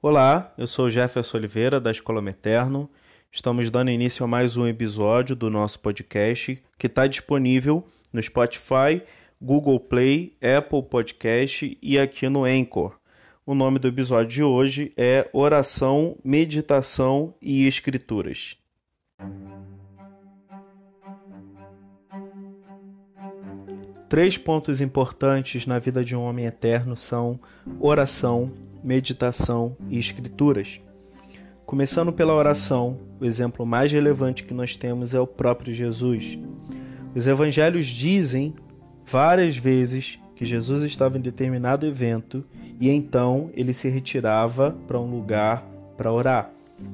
[0.00, 2.88] Olá, eu sou Jefferson Oliveira da Escola Meterno.
[3.32, 9.02] Estamos dando início a mais um episódio do nosso podcast que está disponível no Spotify,
[9.42, 12.96] Google Play, Apple Podcast e aqui no Anchor.
[13.44, 18.56] O nome do episódio de hoje é Oração, Meditação e Escrituras.
[24.08, 27.40] Três pontos importantes na vida de um homem eterno são
[27.80, 28.52] oração,
[28.82, 30.80] meditação e escrituras.
[31.66, 36.38] Começando pela oração, o exemplo mais relevante que nós temos é o próprio Jesus.
[37.14, 38.54] Os evangelhos dizem
[39.04, 42.44] várias vezes que Jesus estava em determinado evento
[42.80, 45.62] e então ele se retirava para um lugar
[45.96, 46.50] para orar.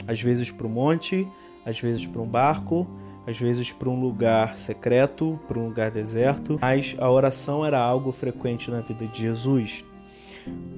[0.09, 1.27] Às vezes para o monte,
[1.65, 2.87] às vezes para um barco,
[3.27, 8.13] às vezes para um lugar secreto, para um lugar deserto, mas a oração era algo
[8.13, 9.85] frequente na vida de Jesus.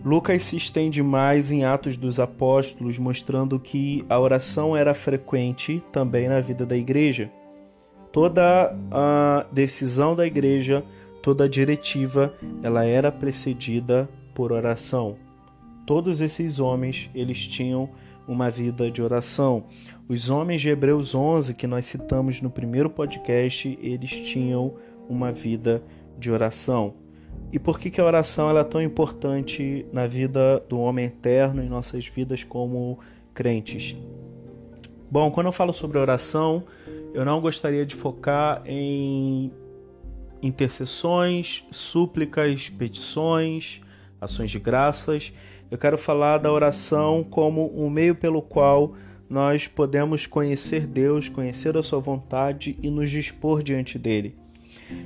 [0.04, 6.28] Lucas se estende mais em Atos dos Apóstolos, mostrando que a oração era frequente também
[6.28, 7.30] na vida da igreja.
[8.12, 10.84] Toda a decisão da igreja,
[11.22, 12.32] toda a diretiva,
[12.62, 15.16] ela era precedida por oração.
[15.84, 17.90] Todos esses homens, eles tinham
[18.26, 19.64] uma vida de oração.
[20.08, 24.74] Os homens de Hebreus 11, que nós citamos no primeiro podcast, eles tinham
[25.08, 25.82] uma vida
[26.18, 27.05] de oração.
[27.52, 31.62] E por que, que a oração ela é tão importante na vida do homem eterno,
[31.62, 32.98] em nossas vidas como
[33.32, 33.96] crentes?
[35.10, 36.64] Bom, quando eu falo sobre oração,
[37.14, 39.52] eu não gostaria de focar em
[40.42, 43.80] intercessões, súplicas, petições,
[44.20, 45.32] ações de graças.
[45.70, 48.94] Eu quero falar da oração como um meio pelo qual
[49.28, 54.36] nós podemos conhecer Deus, conhecer a Sua vontade e nos dispor diante dele.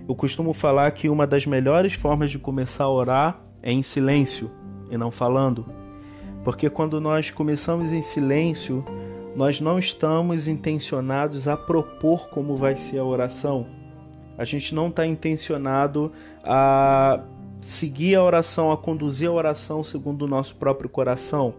[0.08, 4.50] Eu costumo falar que uma das melhores formas de começar a orar é em silêncio
[4.90, 5.66] e não falando.
[6.44, 8.84] Porque quando nós começamos em silêncio,
[9.36, 13.66] nós não estamos intencionados a propor como vai ser a oração.
[14.36, 16.12] A gente não está intencionado
[16.42, 17.22] a
[17.60, 21.54] seguir a oração, a conduzir a oração segundo o nosso próprio coração,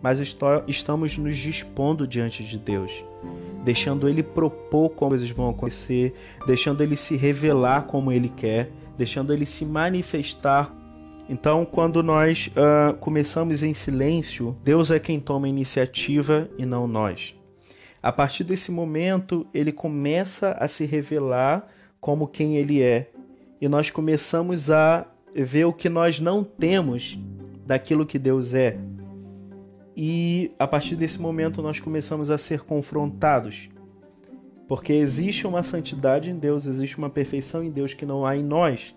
[0.00, 0.20] mas
[0.66, 2.92] estamos nos dispondo diante de Deus
[3.64, 6.14] deixando ele propor como coisas vão acontecer,
[6.46, 10.74] deixando ele se revelar como ele quer, deixando ele se manifestar.
[11.28, 16.88] Então, quando nós uh, começamos em silêncio, Deus é quem toma a iniciativa e não
[16.88, 17.34] nós.
[18.02, 21.68] A partir desse momento, ele começa a se revelar
[22.00, 23.10] como quem ele é,
[23.60, 27.18] e nós começamos a ver o que nós não temos
[27.66, 28.78] daquilo que Deus é.
[29.96, 33.68] E a partir desse momento nós começamos a ser confrontados.
[34.68, 38.44] Porque existe uma santidade em Deus, existe uma perfeição em Deus que não há em
[38.44, 38.94] nós.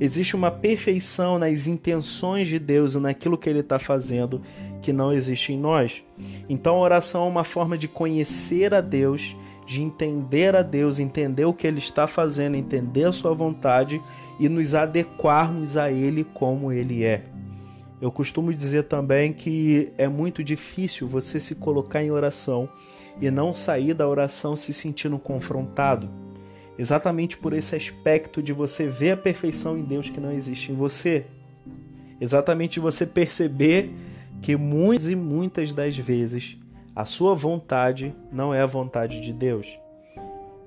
[0.00, 4.42] Existe uma perfeição nas intenções de Deus e naquilo que Ele está fazendo
[4.82, 6.02] que não existe em nós.
[6.48, 9.36] Então a oração é uma forma de conhecer a Deus,
[9.66, 14.00] de entender a Deus, entender o que Ele está fazendo, entender a Sua vontade
[14.38, 17.24] e nos adequarmos a Ele como Ele é.
[18.00, 22.68] Eu costumo dizer também que é muito difícil você se colocar em oração
[23.20, 26.08] e não sair da oração se sentindo confrontado.
[26.78, 30.74] Exatamente por esse aspecto de você ver a perfeição em Deus que não existe em
[30.74, 31.24] você.
[32.20, 33.90] Exatamente você perceber
[34.42, 36.58] que muitas e muitas das vezes
[36.94, 39.66] a sua vontade não é a vontade de Deus.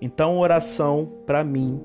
[0.02, 1.82] Então, oração, para mim,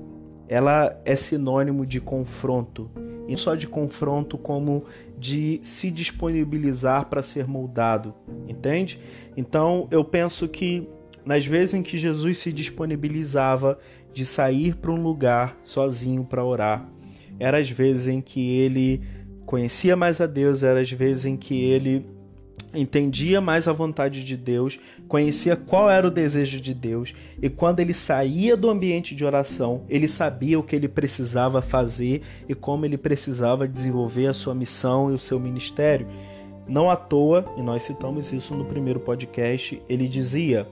[0.47, 2.89] ela é sinônimo de confronto,
[3.27, 4.85] e só de confronto como
[5.17, 8.13] de se disponibilizar para ser moldado,
[8.47, 8.99] entende?
[9.35, 10.87] Então eu penso que
[11.25, 13.79] nas vezes em que Jesus se disponibilizava
[14.13, 16.87] de sair para um lugar sozinho para orar,
[17.39, 19.01] eram as vezes em que ele
[19.45, 22.05] conhecia mais a Deus, eram as vezes em que ele
[22.75, 27.79] entendia mais a vontade de Deus, conhecia qual era o desejo de Deus, e quando
[27.79, 32.85] ele saía do ambiente de oração, ele sabia o que ele precisava fazer e como
[32.85, 36.07] ele precisava desenvolver a sua missão e o seu ministério.
[36.67, 40.67] Não à toa, e nós citamos isso no primeiro podcast, ele dizia: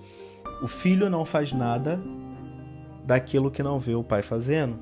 [0.63, 2.01] O filho não faz nada
[3.05, 4.79] daquilo que não vê o pai fazendo.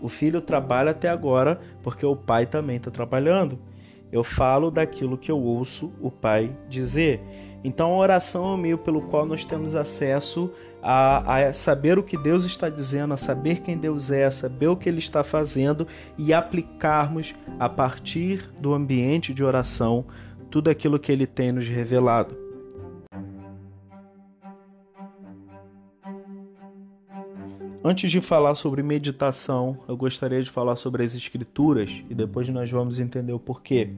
[0.00, 3.58] O filho trabalha até agora porque o pai também está trabalhando.
[4.12, 7.20] Eu falo daquilo que eu ouço o Pai dizer.
[7.64, 10.50] Então, a oração é o meio pelo qual nós temos acesso
[10.82, 14.68] a, a, saber o que Deus está dizendo, a saber quem Deus é, a saber
[14.68, 15.86] o que Ele está fazendo
[16.18, 20.04] e aplicarmos a partir do ambiente de oração
[20.50, 22.43] tudo aquilo que Ele tem nos revelado.
[27.86, 32.70] Antes de falar sobre meditação, eu gostaria de falar sobre as escrituras e depois nós
[32.70, 33.90] vamos entender o porquê.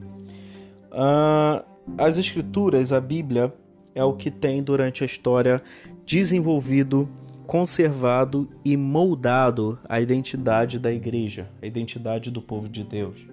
[0.91, 1.63] Uh,
[1.97, 3.53] as Escrituras, a Bíblia,
[3.95, 5.63] é o que tem durante a história
[6.05, 7.07] desenvolvido,
[7.45, 13.25] conservado e moldado a identidade da igreja, a identidade do povo de Deus.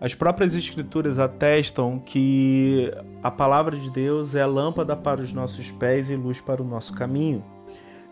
[0.00, 2.90] As próprias Escrituras atestam que
[3.22, 6.94] a palavra de Deus é lâmpada para os nossos pés e luz para o nosso
[6.94, 7.44] caminho.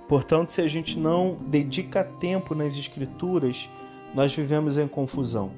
[0.09, 3.69] Portanto, se a gente não dedica tempo nas Escrituras,
[4.15, 5.51] nós vivemos em confusão.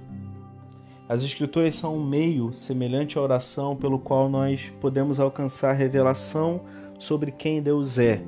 [1.08, 6.62] As Escrituras são um meio semelhante à oração pelo qual nós podemos alcançar revelação
[6.98, 8.22] sobre quem Deus é,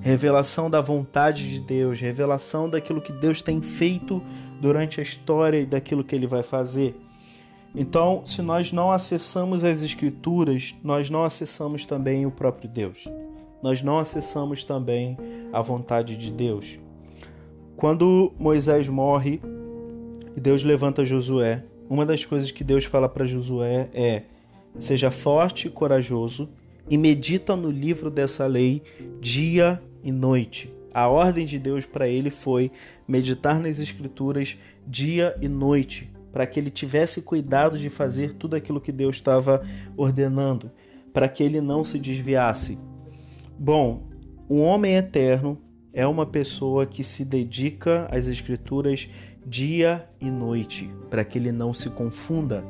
[0.00, 4.22] revelação da vontade de Deus, revelação daquilo que Deus tem feito
[4.60, 6.96] durante a história e daquilo que ele vai fazer.
[7.74, 13.06] Então, se nós não acessamos as Escrituras, nós não acessamos também o próprio Deus.
[13.62, 15.16] Nós não acessamos também
[15.52, 16.78] a vontade de Deus.
[17.76, 19.40] Quando Moisés morre
[20.36, 24.22] e Deus levanta Josué, uma das coisas que Deus fala para Josué é:
[24.78, 26.48] seja forte e corajoso
[26.88, 28.82] e medita no livro dessa lei
[29.20, 30.72] dia e noite.
[30.92, 32.70] A ordem de Deus para ele foi
[33.06, 34.56] meditar nas Escrituras
[34.86, 39.62] dia e noite, para que ele tivesse cuidado de fazer tudo aquilo que Deus estava
[39.96, 40.70] ordenando,
[41.12, 42.78] para que ele não se desviasse.
[43.58, 44.02] Bom,
[44.48, 45.58] o homem eterno
[45.90, 49.08] é uma pessoa que se dedica às Escrituras
[49.46, 52.62] dia e noite, para que ele não se confunda.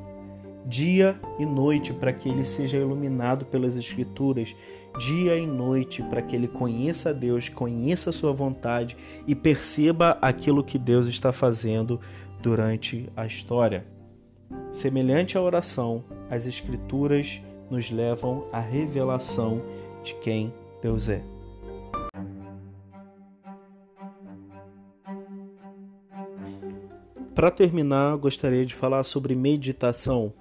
[0.64, 4.54] Dia e noite, para que ele seja iluminado pelas Escrituras.
[4.98, 8.96] Dia e noite, para que ele conheça Deus, conheça a sua vontade
[9.26, 12.00] e perceba aquilo que Deus está fazendo
[12.40, 13.84] durante a história.
[14.70, 19.62] Semelhante à oração, as Escrituras nos levam à revelação
[20.04, 21.22] de quem Deus é.
[27.34, 30.32] Para terminar, gostaria de falar sobre meditação.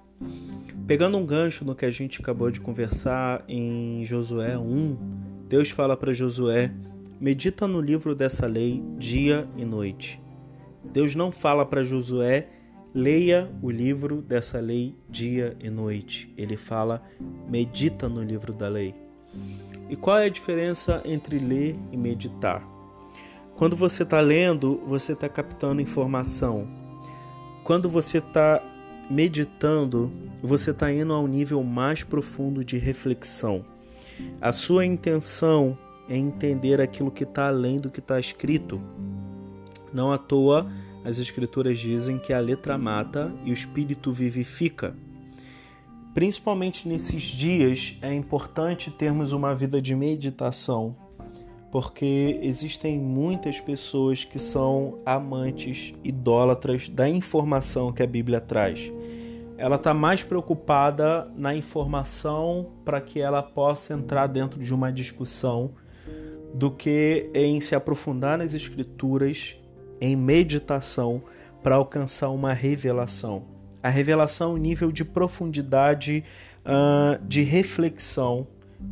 [0.86, 4.96] Pegando um gancho no que a gente acabou de conversar em Josué 1,
[5.48, 6.72] Deus fala para Josué:
[7.20, 10.20] medita no livro dessa lei dia e noite.
[10.84, 12.48] Deus não fala para Josué,
[12.94, 16.32] leia o livro dessa lei dia e noite.
[16.36, 17.02] Ele fala,
[17.46, 18.94] medita no livro da lei.
[19.88, 22.62] E qual é a diferença entre ler e meditar?
[23.56, 26.68] Quando você está lendo, você está captando informação.
[27.64, 28.62] Quando você está
[29.10, 30.12] meditando,
[30.42, 33.64] você está indo a um nível mais profundo de reflexão.
[34.40, 35.78] A sua intenção
[36.08, 38.80] é entender aquilo que está além do que está escrito.
[39.92, 40.66] Não à toa,
[41.04, 44.96] as Escrituras dizem que a letra mata e o espírito vivifica.
[46.16, 50.96] Principalmente nesses dias, é importante termos uma vida de meditação,
[51.70, 58.90] porque existem muitas pessoas que são amantes, idólatras da informação que a Bíblia traz.
[59.58, 65.72] Ela está mais preocupada na informação para que ela possa entrar dentro de uma discussão
[66.54, 69.54] do que em se aprofundar nas Escrituras
[70.00, 71.22] em meditação
[71.62, 73.55] para alcançar uma revelação.
[73.86, 76.24] A revelação um nível de profundidade,
[76.64, 78.44] uh, de reflexão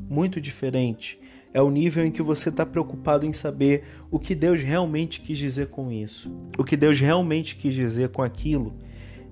[0.08, 1.19] muito diferente.
[1.52, 5.37] É o nível em que você está preocupado em saber o que Deus realmente quis
[5.37, 8.73] dizer com isso, o que Deus realmente quis dizer com aquilo.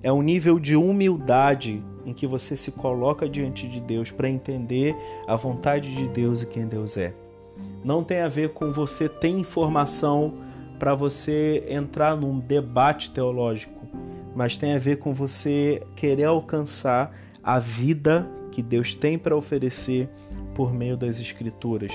[0.03, 4.93] É um nível de humildade em que você se coloca diante de Deus para entender
[5.25, 7.13] a vontade de Deus e quem Deus é.
[7.85, 10.33] Não tem a ver com você ter informação
[10.77, 13.82] para você entrar num debate teológico,
[14.35, 20.09] mas tem a ver com você querer alcançar a vida que Deus tem para oferecer
[20.53, 21.91] por meio das Escrituras.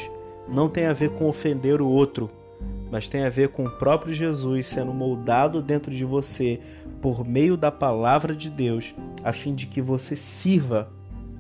[0.49, 2.31] Não tem a ver com ofender o outro,
[2.91, 6.61] mas tem a ver com o próprio Jesus sendo moldado dentro de você
[7.01, 10.91] por meio da palavra de Deus, a fim de que você sirva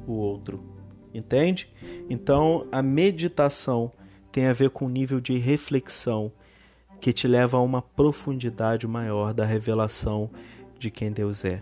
[0.06, 0.60] o outro.
[1.12, 1.68] Entende?
[2.08, 3.90] Então, a meditação
[4.30, 6.30] tem a ver com o nível de reflexão
[7.00, 10.30] que te leva a uma profundidade maior da revelação
[10.78, 11.60] de quem Deus é.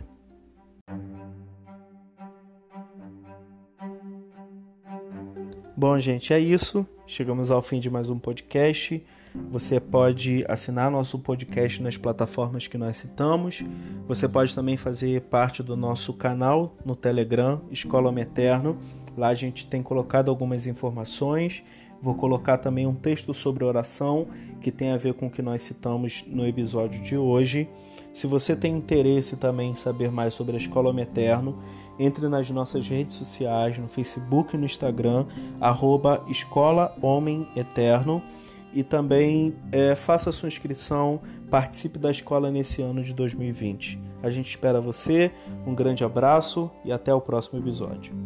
[5.77, 6.87] Bom, gente, é isso.
[7.07, 9.05] Chegamos ao fim de mais um podcast.
[9.51, 13.63] Você pode assinar nosso podcast nas plataformas que nós citamos.
[14.09, 18.79] Você pode também fazer parte do nosso canal no Telegram, Escola Eterno.
[19.17, 21.63] Lá a gente tem colocado algumas informações
[22.00, 24.26] Vou colocar também um texto sobre oração
[24.61, 27.69] que tem a ver com o que nós citamos no episódio de hoje.
[28.12, 31.59] Se você tem interesse também em saber mais sobre a Escola Homem Eterno,
[31.99, 35.26] entre nas nossas redes sociais, no Facebook e no Instagram,
[35.61, 38.23] arroba Escola Homem Eterno.
[38.73, 43.99] E também é, faça sua inscrição, participe da escola nesse ano de 2020.
[44.23, 45.31] A gente espera você,
[45.67, 48.25] um grande abraço e até o próximo episódio.